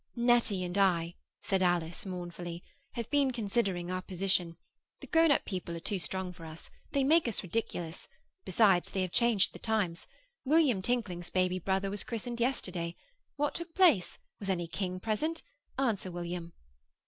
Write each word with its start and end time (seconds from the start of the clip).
'Nettie 0.15 0.63
and 0.63 0.79
I,' 0.79 1.13
said 1.43 1.61
Alice 1.61 2.07
mournfully, 2.07 2.63
'have 2.93 3.07
been 3.11 3.29
considering 3.29 3.91
our 3.91 4.01
position. 4.01 4.57
The 4.99 5.05
grown 5.05 5.29
up 5.29 5.45
people 5.45 5.77
are 5.77 5.79
too 5.79 5.99
strong 5.99 6.33
for 6.33 6.43
us. 6.47 6.71
They 6.89 7.03
make 7.03 7.27
us 7.27 7.43
ridiculous. 7.43 8.07
Besides, 8.43 8.89
they 8.89 9.03
have 9.03 9.11
changed 9.11 9.53
the 9.53 9.59
times. 9.59 10.07
William 10.43 10.81
Tinkling's 10.81 11.29
baby 11.29 11.59
brother 11.59 11.91
was 11.91 12.03
christened 12.03 12.39
yesterday. 12.39 12.95
What 13.35 13.53
took 13.53 13.75
place? 13.75 14.17
Was 14.39 14.49
any 14.49 14.65
king 14.67 14.99
present? 14.99 15.43
Answer, 15.77 16.09
William. 16.09 16.53